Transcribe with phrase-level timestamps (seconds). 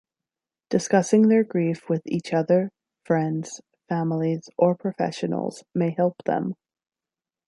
[0.71, 2.71] Discussing their grief with each other,
[3.05, 6.55] friends, families, or professionals may help them.